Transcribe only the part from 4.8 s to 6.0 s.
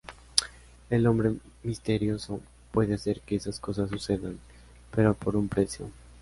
pero por un precio.